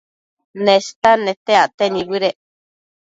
[0.63, 2.37] Nestan nete acte nibëdec